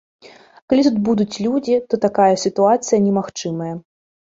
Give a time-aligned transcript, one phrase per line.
[0.71, 3.73] Калі тут будуць людзі, то такая сітуацыя немагчымая.